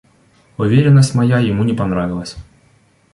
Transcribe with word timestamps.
Уверенность 0.57 1.13
моя 1.13 1.37
ему 1.37 1.63
не 1.63 1.73
понравилась. 1.75 2.35